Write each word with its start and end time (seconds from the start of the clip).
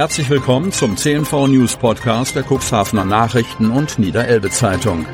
Herzlich 0.00 0.30
willkommen 0.30 0.72
zum 0.72 0.96
CNV 0.96 1.48
News 1.48 1.76
Podcast 1.76 2.34
der 2.34 2.42
Cuxhavener 2.42 3.04
Nachrichten 3.04 3.70
und 3.70 3.98
Niederelbe 3.98 4.48
Zeitung. 4.48 5.04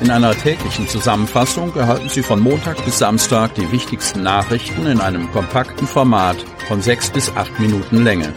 In 0.00 0.10
einer 0.10 0.34
täglichen 0.34 0.88
Zusammenfassung 0.88 1.76
erhalten 1.76 2.08
Sie 2.08 2.22
von 2.22 2.40
Montag 2.40 2.82
bis 2.86 2.98
Samstag 2.98 3.54
die 3.56 3.70
wichtigsten 3.70 4.22
Nachrichten 4.22 4.86
in 4.86 5.02
einem 5.02 5.30
kompakten 5.32 5.86
Format 5.86 6.38
von 6.66 6.80
sechs 6.80 7.10
bis 7.10 7.28
acht 7.36 7.60
Minuten 7.60 8.04
Länge. 8.04 8.32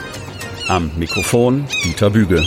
Am 0.67 0.91
Mikrofon 0.97 1.65
Dieter 1.85 2.09
Büge. 2.09 2.45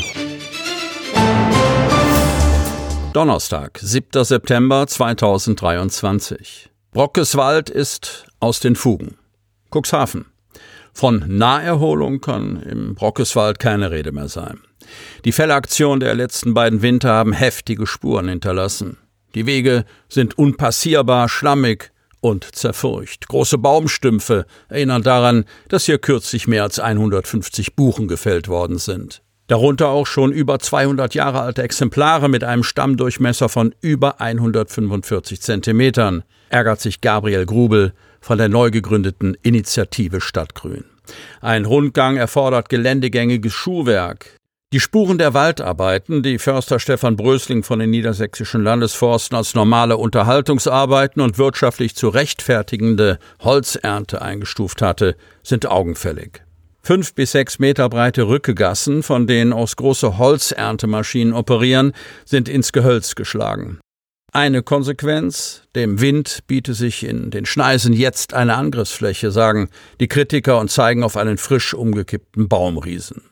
Donnerstag, 3.15 3.79
7. 3.81 4.25
September 4.25 4.87
2023. 4.87 6.71
Brockeswald 6.93 7.71
ist 7.71 8.27
aus 8.41 8.61
den 8.61 8.77
Fugen. 8.77 9.17
Cuxhaven. 9.71 10.34
Von 10.95 11.25
Naherholung 11.27 12.21
kann 12.21 12.63
im 12.63 12.95
Brockeswald 12.95 13.59
keine 13.59 13.91
Rede 13.91 14.13
mehr 14.13 14.29
sein. 14.29 14.61
Die 15.25 15.33
Fellaktion 15.33 15.99
der 15.99 16.15
letzten 16.15 16.55
beiden 16.55 16.83
Winter 16.83 17.13
haben 17.13 17.33
heftige 17.33 17.87
Spuren 17.87 18.29
hinterlassen. 18.29 18.99
Die 19.35 19.47
Wege 19.47 19.85
sind 20.09 20.39
unpassierbar, 20.39 21.29
schlammig 21.29 21.91
und 22.21 22.55
zerfurcht. 22.55 23.27
Große 23.27 23.59
Baumstümpfe 23.59 24.47
erinnern 24.69 25.03
daran, 25.03 25.45
dass 25.69 25.87
hier 25.87 25.99
kürzlich 25.99 26.47
mehr 26.47 26.63
als 26.63 26.79
150 26.79 27.75
Buchen 27.75 28.07
gefällt 28.07 28.47
worden 28.47 28.79
sind. 28.79 29.21
Darunter 29.49 29.89
auch 29.89 30.07
schon 30.07 30.33
über 30.33 30.59
200 30.59 31.15
Jahre 31.15 31.41
alte 31.41 31.63
Exemplare 31.63 32.31
mit 32.31 32.45
einem 32.45 32.63
Stammdurchmesser 32.63 33.49
von 33.49 33.75
über 33.83 34.21
145 34.21 35.43
Zentimetern, 35.43 36.23
ärgert 36.49 36.81
sich 36.81 37.03
Gabriel 37.03 37.45
Grubel, 37.45 37.93
von 38.25 38.39
der 38.39 38.49
neu 38.49 38.71
gegründeten 38.71 39.37
Initiative 39.43 40.23
Stadtgrün. 40.23 40.85
Ein 41.43 41.67
Rundgang 41.67 42.17
erfordert 42.17 42.71
geländegängiges 42.71 43.53
Schuhwerk. 43.53 44.39
Die 44.73 44.81
Spuren 44.81 45.19
der 45.19 45.35
Waldarbeiten, 45.35 46.23
die 46.23 46.39
Förster 46.39 46.81
Stefan 46.81 47.17
Brösling 47.17 47.63
von 47.63 47.81
den 47.81 47.91
niedersächsischen 47.91 48.65
Landesforsten 48.65 49.37
als 49.37 49.55
normale 49.55 49.99
Unterhaltungsarbeiten 49.99 51.21
und 51.21 51.37
wirtschaftlich 51.37 51.95
zu 51.95 52.09
rechtfertigende 52.09 53.19
Holzernte 53.41 54.23
eingestuft 54.23 54.81
hatte, 54.81 55.17
sind 55.43 55.67
augenfällig. 55.67 56.43
Fünf 56.81 57.15
bis 57.15 57.33
sechs 57.33 57.59
Meter 57.59 57.91
breite 57.91 58.27
Rückegassen, 58.27 59.03
von 59.03 59.27
denen 59.27 59.53
aus 59.53 59.77
große 59.77 60.17
Holzerntemaschinen 60.17 61.35
operieren, 61.35 61.93
sind 62.25 62.49
ins 62.49 62.73
Gehölz 62.73 63.15
geschlagen. 63.15 63.81
Eine 64.37 64.65
Konsequenz, 64.65 65.63
dem 65.77 66.01
Wind 66.01 66.41
biete 66.49 66.75
sich 66.75 67.05
in 67.05 67.31
den 67.31 67.47
Schneisen 67.47 67.93
jetzt 67.93 68.35
eine 68.35 68.57
Angriffsfläche, 68.57 69.31
sagen 69.31 69.69
die 70.01 70.09
Kritiker 70.09 70.59
und 70.59 70.73
zeigen 70.73 71.05
auf 71.05 71.17
einen 71.17 71.39
frisch 71.39 71.73
umgekippten 71.73 72.49
Baumriesen. 72.49 73.23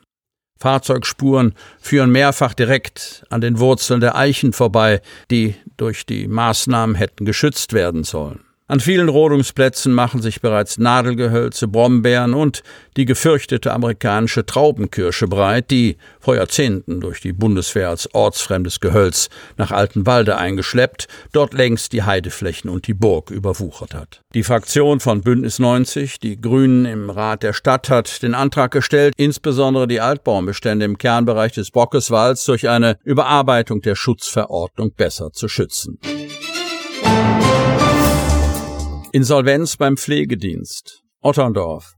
Fahrzeugspuren 0.57 1.55
führen 1.81 2.09
mehrfach 2.09 2.53
direkt 2.53 3.25
an 3.29 3.41
den 3.41 3.59
Wurzeln 3.59 3.99
der 3.99 4.15
Eichen 4.15 4.53
vorbei, 4.53 5.01
die 5.29 5.55
durch 5.75 6.05
die 6.05 6.25
Maßnahmen 6.29 6.95
hätten 6.95 7.25
geschützt 7.25 7.73
werden 7.73 8.05
sollen. 8.05 8.39
An 8.73 8.79
vielen 8.79 9.07
Rodungsplätzen 9.07 9.93
machen 9.93 10.23
sich 10.23 10.41
bereits 10.41 10.79
Nadelgehölze, 10.79 11.67
Brombeeren 11.67 12.33
und 12.33 12.63
die 12.97 13.05
gefürchtete 13.05 13.71
amerikanische 13.71 14.47
Traubenkirsche 14.47 15.27
breit, 15.27 15.69
die 15.69 15.97
vor 16.19 16.35
Jahrzehnten 16.37 16.99
durch 16.99 17.21
die 17.21 17.33
Bundeswehr 17.33 17.89
als 17.89 18.11
ortsfremdes 18.15 18.79
Gehölz 18.79 19.29
nach 19.57 19.69
Altenwalde 19.69 20.37
eingeschleppt, 20.37 21.07
dort 21.33 21.53
längst 21.53 21.93
die 21.93 22.01
Heideflächen 22.01 22.67
und 22.67 22.87
die 22.87 22.95
Burg 22.95 23.29
überwuchert 23.29 23.93
hat. 23.93 24.21
Die 24.33 24.41
Fraktion 24.41 24.99
von 24.99 25.21
Bündnis 25.21 25.59
90, 25.59 26.19
die 26.19 26.41
Grünen 26.41 26.87
im 26.87 27.11
Rat 27.11 27.43
der 27.43 27.53
Stadt, 27.53 27.91
hat 27.91 28.23
den 28.23 28.33
Antrag 28.33 28.71
gestellt, 28.71 29.13
insbesondere 29.17 29.87
die 29.87 30.01
Altbaumbestände 30.01 30.83
im 30.83 30.97
Kernbereich 30.97 31.51
des 31.51 31.69
Bockeswalds 31.69 32.43
durch 32.45 32.67
eine 32.67 32.97
Überarbeitung 33.03 33.81
der 33.81 33.93
Schutzverordnung 33.93 34.93
besser 34.95 35.31
zu 35.31 35.47
schützen. 35.47 35.99
Insolvenz 39.15 39.77
beim 39.77 39.95
Pflegedienst. 39.95 41.03
Otterndorf. 41.21 41.93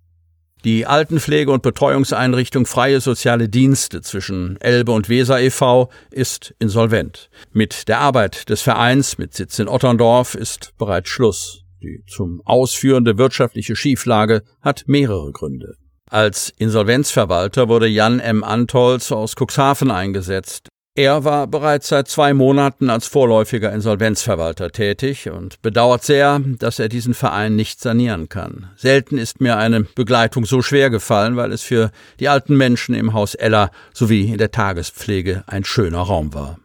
Die 0.65 0.85
Altenpflege- 0.85 1.49
und 1.49 1.63
Betreuungseinrichtung 1.63 2.65
Freie 2.65 2.99
Soziale 2.99 3.47
Dienste 3.47 4.01
zwischen 4.01 4.59
Elbe 4.59 4.91
und 4.91 5.07
Weser 5.07 5.39
e.V. 5.39 5.89
ist 6.11 6.53
insolvent. 6.59 7.29
Mit 7.53 7.87
der 7.87 8.01
Arbeit 8.01 8.49
des 8.49 8.63
Vereins 8.63 9.17
mit 9.17 9.33
Sitz 9.33 9.59
in 9.59 9.69
Otterndorf 9.69 10.35
ist 10.35 10.73
bereits 10.77 11.07
Schluss. 11.07 11.63
Die 11.81 12.03
zum 12.05 12.41
Ausführende 12.43 13.17
wirtschaftliche 13.17 13.77
Schieflage 13.77 14.43
hat 14.61 14.83
mehrere 14.87 15.31
Gründe. 15.31 15.77
Als 16.09 16.53
Insolvenzverwalter 16.57 17.69
wurde 17.69 17.87
Jan 17.87 18.19
M. 18.19 18.43
Antolz 18.43 19.13
aus 19.13 19.35
Cuxhaven 19.37 19.89
eingesetzt. 19.89 20.67
Er 20.97 21.25
war 21.25 21.45
bereits 21.47 21.89
seit 21.89 22.07
zwei 22.07 22.33
Monaten 22.33 22.89
als 22.89 23.05
vorläufiger 23.07 23.73
Insolvenzverwalter 23.73 24.71
tätig 24.71 25.29
und 25.29 25.61
bedauert 25.61 26.05
sehr, 26.05 26.39
dass 26.39 26.79
er 26.79 26.87
diesen 26.87 27.13
Verein 27.13 27.57
nicht 27.57 27.81
sanieren 27.81 28.29
kann. 28.29 28.69
Selten 28.77 29.17
ist 29.17 29.41
mir 29.41 29.57
eine 29.57 29.81
Begleitung 29.81 30.45
so 30.45 30.61
schwer 30.61 30.89
gefallen, 30.89 31.35
weil 31.35 31.51
es 31.51 31.63
für 31.63 31.91
die 32.21 32.29
alten 32.29 32.55
Menschen 32.55 32.95
im 32.95 33.11
Haus 33.11 33.35
Ella 33.35 33.71
sowie 33.93 34.31
in 34.31 34.37
der 34.37 34.51
Tagespflege 34.51 35.43
ein 35.47 35.65
schöner 35.65 35.99
Raum 35.99 36.33
war. 36.33 36.59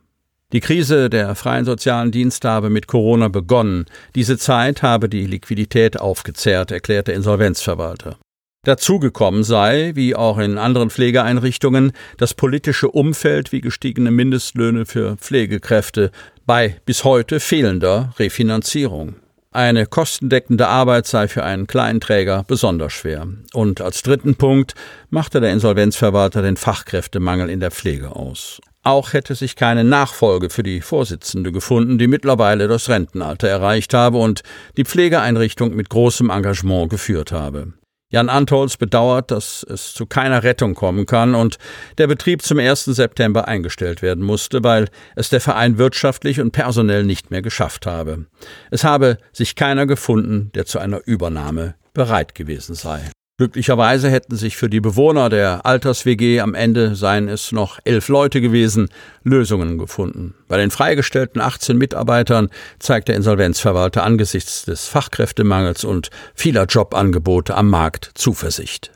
Die 0.52 0.60
Krise 0.60 1.10
der 1.10 1.34
freien 1.34 1.64
sozialen 1.64 2.12
Dienste 2.12 2.48
habe 2.48 2.70
mit 2.70 2.86
Corona 2.86 3.26
begonnen. 3.26 3.86
Diese 4.14 4.38
Zeit 4.38 4.84
habe 4.84 5.08
die 5.08 5.26
Liquidität 5.26 5.98
aufgezehrt, 5.98 6.70
erklärt 6.70 7.08
der 7.08 7.16
Insolvenzverwalter. 7.16 8.16
Dazugekommen 8.62 9.42
sei, 9.42 9.92
wie 9.94 10.14
auch 10.14 10.36
in 10.36 10.58
anderen 10.58 10.90
Pflegeeinrichtungen, 10.90 11.92
das 12.18 12.34
politische 12.34 12.90
Umfeld 12.90 13.52
wie 13.52 13.62
gestiegene 13.62 14.10
Mindestlöhne 14.10 14.84
für 14.84 15.16
Pflegekräfte 15.16 16.10
bei 16.44 16.76
bis 16.84 17.04
heute 17.04 17.40
fehlender 17.40 18.12
Refinanzierung. 18.18 19.16
Eine 19.50 19.86
kostendeckende 19.86 20.68
Arbeit 20.68 21.06
sei 21.06 21.26
für 21.26 21.42
einen 21.42 21.66
Kleinträger 21.66 22.44
besonders 22.46 22.92
schwer. 22.92 23.26
Und 23.54 23.80
als 23.80 24.02
dritten 24.02 24.36
Punkt 24.36 24.74
machte 25.08 25.40
der 25.40 25.52
Insolvenzverwalter 25.52 26.42
den 26.42 26.58
Fachkräftemangel 26.58 27.48
in 27.48 27.60
der 27.60 27.70
Pflege 27.70 28.14
aus. 28.14 28.60
Auch 28.82 29.14
hätte 29.14 29.34
sich 29.34 29.56
keine 29.56 29.84
Nachfolge 29.84 30.50
für 30.50 30.62
die 30.62 30.82
Vorsitzende 30.82 31.50
gefunden, 31.50 31.98
die 31.98 32.06
mittlerweile 32.08 32.68
das 32.68 32.90
Rentenalter 32.90 33.48
erreicht 33.48 33.94
habe 33.94 34.18
und 34.18 34.42
die 34.76 34.84
Pflegeeinrichtung 34.84 35.74
mit 35.74 35.88
großem 35.88 36.28
Engagement 36.28 36.90
geführt 36.90 37.32
habe. 37.32 37.72
Jan 38.10 38.28
Antolz 38.28 38.76
bedauert, 38.76 39.30
dass 39.30 39.62
es 39.62 39.94
zu 39.94 40.04
keiner 40.04 40.42
Rettung 40.42 40.74
kommen 40.74 41.06
kann 41.06 41.36
und 41.36 41.58
der 41.96 42.08
Betrieb 42.08 42.42
zum 42.42 42.58
1. 42.58 42.86
September 42.86 43.46
eingestellt 43.46 44.02
werden 44.02 44.24
musste, 44.24 44.64
weil 44.64 44.88
es 45.14 45.30
der 45.30 45.40
Verein 45.40 45.78
wirtschaftlich 45.78 46.40
und 46.40 46.50
personell 46.50 47.04
nicht 47.04 47.30
mehr 47.30 47.42
geschafft 47.42 47.86
habe. 47.86 48.26
Es 48.72 48.82
habe 48.82 49.18
sich 49.32 49.54
keiner 49.54 49.86
gefunden, 49.86 50.50
der 50.54 50.66
zu 50.66 50.80
einer 50.80 51.00
Übernahme 51.06 51.76
bereit 51.94 52.34
gewesen 52.34 52.74
sei. 52.74 53.10
Glücklicherweise 53.40 54.10
hätten 54.10 54.36
sich 54.36 54.58
für 54.58 54.68
die 54.68 54.80
Bewohner 54.80 55.30
der 55.30 55.64
Alters-WG 55.64 56.40
am 56.40 56.52
Ende 56.52 56.94
seien 56.94 57.26
es 57.26 57.52
noch 57.52 57.78
elf 57.84 58.08
Leute 58.08 58.42
gewesen, 58.42 58.90
Lösungen 59.24 59.78
gefunden. 59.78 60.34
Bei 60.46 60.58
den 60.58 60.70
freigestellten 60.70 61.40
18 61.40 61.78
Mitarbeitern 61.78 62.50
zeigt 62.80 63.08
der 63.08 63.16
Insolvenzverwalter 63.16 64.04
angesichts 64.04 64.66
des 64.66 64.88
Fachkräftemangels 64.88 65.84
und 65.84 66.10
vieler 66.34 66.66
Jobangebote 66.66 67.54
am 67.54 67.70
Markt 67.70 68.10
Zuversicht. 68.12 68.90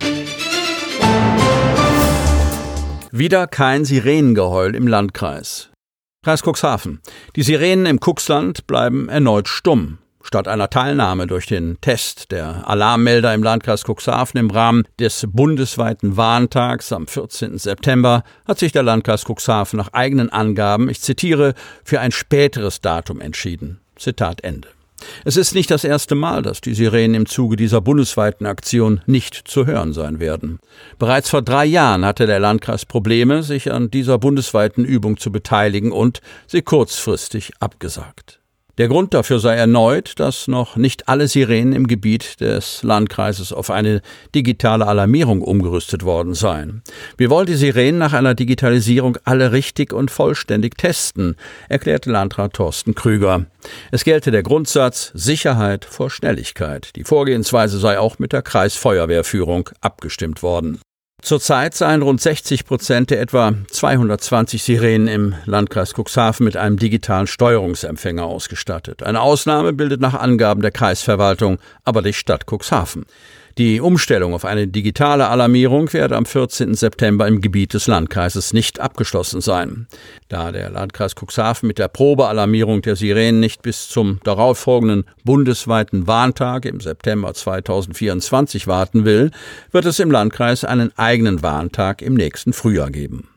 Wieder 3.12 3.46
kein 3.46 3.86
Sirenengeheul 3.86 4.74
im 4.74 4.86
Landkreis. 4.86 5.70
Kreis 6.22 6.42
Cuxhaven. 6.42 7.00
Die 7.34 7.42
Sirenen 7.42 7.86
im 7.86 7.98
Cuxland 7.98 8.66
bleiben 8.66 9.08
erneut 9.08 9.48
stumm. 9.48 10.00
Statt 10.26 10.48
einer 10.48 10.70
Teilnahme 10.70 11.26
durch 11.26 11.46
den 11.46 11.78
Test 11.82 12.32
der 12.32 12.66
Alarmmelder 12.68 13.34
im 13.34 13.42
Landkreis 13.42 13.84
Cuxhaven 13.84 14.40
im 14.40 14.50
Rahmen 14.50 14.84
des 14.98 15.26
bundesweiten 15.30 16.16
Warntags 16.16 16.92
am 16.92 17.06
14. 17.06 17.58
September 17.58 18.24
hat 18.46 18.58
sich 18.58 18.72
der 18.72 18.82
Landkreis 18.82 19.26
Cuxhaven 19.28 19.76
nach 19.76 19.92
eigenen 19.92 20.30
Angaben, 20.30 20.88
ich 20.88 21.02
zitiere, 21.02 21.52
für 21.84 22.00
ein 22.00 22.10
späteres 22.10 22.80
Datum 22.80 23.20
entschieden. 23.20 23.80
Zitat 23.96 24.42
Ende. 24.42 24.68
Es 25.26 25.36
ist 25.36 25.54
nicht 25.54 25.70
das 25.70 25.84
erste 25.84 26.14
Mal, 26.14 26.40
dass 26.40 26.62
die 26.62 26.72
Sirenen 26.72 27.14
im 27.14 27.26
Zuge 27.26 27.56
dieser 27.56 27.82
bundesweiten 27.82 28.46
Aktion 28.46 29.02
nicht 29.04 29.34
zu 29.34 29.66
hören 29.66 29.92
sein 29.92 30.20
werden. 30.20 30.58
Bereits 30.98 31.28
vor 31.28 31.42
drei 31.42 31.66
Jahren 31.66 32.06
hatte 32.06 32.26
der 32.26 32.40
Landkreis 32.40 32.86
Probleme, 32.86 33.42
sich 33.42 33.70
an 33.70 33.90
dieser 33.90 34.18
bundesweiten 34.18 34.86
Übung 34.86 35.18
zu 35.18 35.30
beteiligen 35.30 35.92
und 35.92 36.22
sie 36.46 36.62
kurzfristig 36.62 37.52
abgesagt. 37.60 38.40
Der 38.76 38.88
Grund 38.88 39.14
dafür 39.14 39.38
sei 39.38 39.54
erneut, 39.54 40.14
dass 40.18 40.48
noch 40.48 40.74
nicht 40.74 41.08
alle 41.08 41.28
Sirenen 41.28 41.72
im 41.72 41.86
Gebiet 41.86 42.40
des 42.40 42.82
Landkreises 42.82 43.52
auf 43.52 43.70
eine 43.70 44.02
digitale 44.34 44.88
Alarmierung 44.88 45.42
umgerüstet 45.42 46.04
worden 46.04 46.34
seien. 46.34 46.82
Wir 47.16 47.30
wollen 47.30 47.46
die 47.46 47.54
Sirenen 47.54 47.98
nach 47.98 48.12
einer 48.12 48.34
Digitalisierung 48.34 49.16
alle 49.22 49.52
richtig 49.52 49.92
und 49.92 50.10
vollständig 50.10 50.76
testen, 50.76 51.36
erklärte 51.68 52.10
Landrat 52.10 52.54
Thorsten 52.54 52.96
Krüger. 52.96 53.46
Es 53.92 54.02
gelte 54.02 54.32
der 54.32 54.42
Grundsatz 54.42 55.12
Sicherheit 55.14 55.84
vor 55.84 56.10
Schnelligkeit. 56.10 56.96
Die 56.96 57.04
Vorgehensweise 57.04 57.78
sei 57.78 58.00
auch 58.00 58.18
mit 58.18 58.32
der 58.32 58.42
Kreisfeuerwehrführung 58.42 59.70
abgestimmt 59.82 60.42
worden. 60.42 60.80
Zurzeit 61.24 61.74
seien 61.74 62.02
rund 62.02 62.20
60 62.20 62.66
Prozent 62.66 63.08
der 63.08 63.18
etwa 63.18 63.54
220 63.70 64.62
Sirenen 64.62 65.08
im 65.08 65.34
Landkreis 65.46 65.94
Cuxhaven 65.94 66.44
mit 66.44 66.58
einem 66.58 66.78
digitalen 66.78 67.26
Steuerungsempfänger 67.26 68.24
ausgestattet. 68.26 69.02
Eine 69.02 69.22
Ausnahme 69.22 69.72
bildet 69.72 70.02
nach 70.02 70.12
Angaben 70.12 70.60
der 70.60 70.70
Kreisverwaltung 70.70 71.56
aber 71.82 72.02
die 72.02 72.12
Stadt 72.12 72.44
Cuxhaven. 72.46 73.06
Die 73.56 73.80
Umstellung 73.80 74.34
auf 74.34 74.44
eine 74.44 74.66
digitale 74.66 75.28
Alarmierung 75.28 75.92
werde 75.92 76.16
am 76.16 76.26
14. 76.26 76.74
September 76.74 77.28
im 77.28 77.40
Gebiet 77.40 77.72
des 77.72 77.86
Landkreises 77.86 78.52
nicht 78.52 78.80
abgeschlossen 78.80 79.40
sein. 79.40 79.86
Da 80.28 80.50
der 80.50 80.70
Landkreis 80.70 81.14
Cuxhaven 81.14 81.68
mit 81.68 81.78
der 81.78 81.86
Probealarmierung 81.86 82.82
der 82.82 82.96
Sirenen 82.96 83.38
nicht 83.38 83.62
bis 83.62 83.88
zum 83.88 84.18
darauffolgenden 84.24 85.04
bundesweiten 85.22 86.08
Warntag 86.08 86.64
im 86.64 86.80
September 86.80 87.32
2024 87.32 88.66
warten 88.66 89.04
will, 89.04 89.30
wird 89.70 89.84
es 89.84 90.00
im 90.00 90.10
Landkreis 90.10 90.64
einen 90.64 90.90
eigenen 90.98 91.42
Warntag 91.44 92.02
im 92.02 92.14
nächsten 92.14 92.52
Frühjahr 92.52 92.90
geben. 92.90 93.28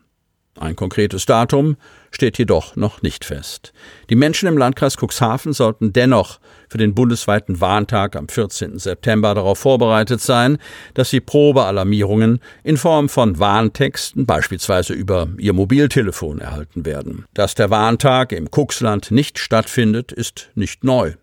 Ein 0.60 0.76
konkretes 0.76 1.26
Datum 1.26 1.78
steht 2.12 2.38
jedoch 2.38 2.76
noch 2.76 3.02
nicht 3.02 3.26
fest. 3.26 3.74
Die 4.10 4.16
Menschen 4.16 4.48
im 4.48 4.58
Landkreis 4.58 4.98
Cuxhaven 4.98 5.54
sollten 5.54 5.94
dennoch 5.94 6.40
für 6.70 6.78
den 6.78 6.96
bundesweiten 6.96 7.62
Warntag 7.62 8.16
am 8.16 8.28
14. 8.28 8.80
September 8.80 9.34
darauf 9.36 9.60
vorbereitet 9.60 10.22
sein, 10.22 10.58
dass 10.94 11.10
sie 11.10 11.20
Probealarmierungen 11.20 12.40
in 12.64 12.78
Form 12.78 13.10
von 13.10 13.40
Warntexten 13.40 14.26
beispielsweise 14.26 14.94
über 14.94 15.28
ihr 15.38 15.54
Mobiltelefon 15.54 16.40
erhalten 16.40 16.86
werden. 16.86 17.26
Dass 17.34 17.56
der 17.56 17.70
Warntag 17.70 18.32
im 18.32 18.50
Cuxland 18.50 19.12
nicht 19.12 19.40
stattfindet, 19.40 20.12
ist 20.12 20.50
nicht 20.56 20.84
neu. 20.84 21.14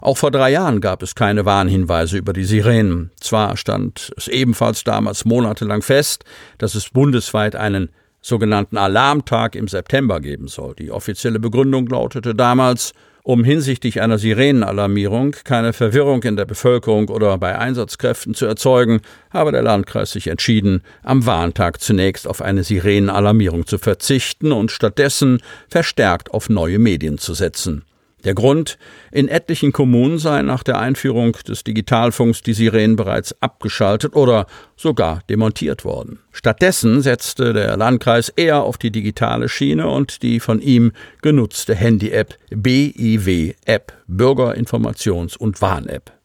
Auch 0.00 0.16
vor 0.16 0.30
drei 0.30 0.50
Jahren 0.50 0.80
gab 0.80 1.02
es 1.02 1.14
keine 1.14 1.44
Warnhinweise 1.44 2.16
über 2.16 2.32
die 2.32 2.44
Sirenen. 2.44 3.10
Zwar 3.20 3.56
stand 3.56 4.12
es 4.16 4.28
ebenfalls 4.28 4.84
damals 4.84 5.24
monatelang 5.24 5.82
fest, 5.82 6.24
dass 6.56 6.74
es 6.74 6.90
bundesweit 6.90 7.54
einen 7.54 7.90
sogenannten 8.20 8.76
Alarmtag 8.76 9.54
im 9.54 9.68
September 9.68 10.20
geben 10.20 10.48
soll. 10.48 10.74
Die 10.74 10.90
offizielle 10.90 11.38
Begründung 11.38 11.86
lautete 11.86 12.34
damals, 12.34 12.92
um 13.22 13.44
hinsichtlich 13.44 14.00
einer 14.00 14.18
Sirenenalarmierung 14.18 15.32
keine 15.44 15.72
Verwirrung 15.72 16.22
in 16.22 16.36
der 16.36 16.46
Bevölkerung 16.46 17.08
oder 17.08 17.36
bei 17.36 17.58
Einsatzkräften 17.58 18.34
zu 18.34 18.46
erzeugen, 18.46 19.00
habe 19.30 19.52
der 19.52 19.62
Landkreis 19.62 20.12
sich 20.12 20.28
entschieden, 20.28 20.82
am 21.02 21.26
Warntag 21.26 21.80
zunächst 21.80 22.26
auf 22.26 22.40
eine 22.40 22.64
Sirenenalarmierung 22.64 23.66
zu 23.66 23.76
verzichten 23.78 24.52
und 24.52 24.70
stattdessen 24.70 25.42
verstärkt 25.68 26.32
auf 26.32 26.48
neue 26.48 26.78
Medien 26.78 27.18
zu 27.18 27.34
setzen. 27.34 27.84
Der 28.24 28.34
Grund, 28.34 28.78
in 29.12 29.28
etlichen 29.28 29.72
Kommunen 29.72 30.18
seien 30.18 30.46
nach 30.46 30.64
der 30.64 30.78
Einführung 30.78 31.32
des 31.46 31.62
Digitalfunks 31.62 32.42
die 32.42 32.52
Sirenen 32.52 32.96
bereits 32.96 33.40
abgeschaltet 33.40 34.16
oder 34.16 34.46
sogar 34.76 35.20
demontiert 35.30 35.84
worden. 35.84 36.18
Stattdessen 36.32 37.00
setzte 37.00 37.52
der 37.52 37.76
Landkreis 37.76 38.28
eher 38.28 38.62
auf 38.62 38.76
die 38.76 38.90
digitale 38.90 39.48
Schiene 39.48 39.88
und 39.88 40.22
die 40.22 40.40
von 40.40 40.60
ihm 40.60 40.92
genutzte 41.22 41.74
Handy-App 41.74 42.36
BIW-App, 42.50 43.92
Bürgerinformations- 44.08 45.36
und 45.36 45.62
Warn-App. 45.62 46.17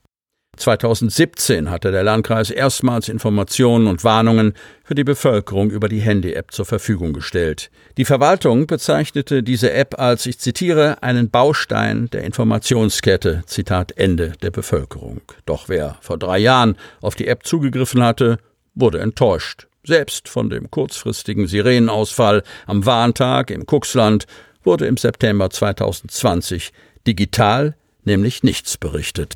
2017 0.56 1.72
hatte 1.72 1.92
der 1.92 2.04
Landkreis 2.04 2.52
erstmals 2.52 3.10
Informationen 3.10 3.88
und 3.88 4.04
Warnungen 4.04 4.54
für 4.84 4.94
die 4.94 5.04
Bevölkerung 5.04 5.72
über 5.72 5.90
die 5.90 6.00
Handy-App 6.00 6.52
zur 6.52 6.66
Verfügung 6.66 7.14
gestellt. 7.14 7.72
Die 7.98 8.06
Verwaltung 8.06 8.68
bezeichnete 8.68 9.42
diese 9.42 9.74
App 9.74 10.00
als, 10.00 10.26
ich 10.28 10.38
zitiere, 10.38 11.02
einen 11.02 11.32
Baustein 11.32 12.08
der 12.12 12.24
Informationskette, 12.24 13.44
Zitat 13.48 13.94
Ende 13.98 14.34
der 14.44 14.52
Bevölkerung. 14.52 15.22
Doch 15.46 15.70
wer 15.70 15.98
vor 16.02 16.20
drei 16.20 16.38
Jahren 16.38 16.78
auf 17.02 17.16
die 17.16 17.28
App 17.28 17.46
zugegriffen 17.46 18.04
hatte, 18.04 18.38
wurde 18.76 19.00
enttäuscht. 19.00 19.68
Selbst 19.86 20.30
von 20.30 20.50
dem 20.50 20.70
kurzfristigen 20.70 21.48
Sirenenausfall 21.48 22.44
am 22.68 22.86
Warntag 22.86 23.50
im 23.50 23.66
Kuxland 23.66 24.28
wurde 24.64 24.86
im 24.86 24.98
September 24.98 25.50
2020 25.50 26.72
digital 27.06 27.76
nämlich 28.06 28.44
nichts 28.44 28.78
berichtet. 28.78 29.36